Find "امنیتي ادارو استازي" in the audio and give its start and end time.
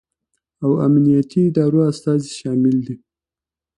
0.85-2.29